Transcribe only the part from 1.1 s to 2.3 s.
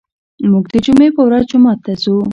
په ورځ جومات ته ځو.